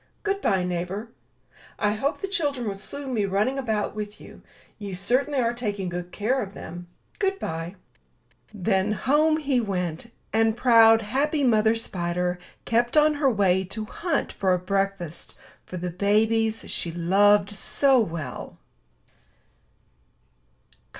Good 0.23 0.41
bye, 0.41 0.63
neighbor. 0.63 1.09
I 1.77 1.91
hope 1.91 2.21
the 2.21 2.27
children 2.27 2.67
will 2.67 2.73
soon 2.75 3.13
be 3.13 3.27
running 3.27 3.59
about 3.59 3.93
with 3.93 4.19
you. 4.19 4.41
You 4.79 4.95
certainly 4.95 5.39
are 5.39 5.53
taking 5.53 5.89
good 5.89 6.11
care 6.11 6.41
of 6.41 6.55
them. 6.55 6.87
Good 7.19 7.37
bye." 7.37 7.75
Then 8.51 8.93
home 8.93 9.37
he 9.37 9.61
went; 9.61 10.11
and 10.33 10.57
proud, 10.57 11.03
happy 11.03 11.43
Mother 11.43 11.75
Spider 11.75 12.39
kept 12.65 12.97
on 12.97 13.13
her 13.13 13.29
way 13.29 13.63
to 13.65 13.85
hunt 13.85 14.31
for 14.33 14.55
a 14.55 14.57
breakfast 14.57 15.37
for 15.67 15.77
the 15.77 15.91
babies 15.91 16.65
she 16.67 16.91
loved 16.91 17.51
so 17.51 17.99
well. 17.99 18.57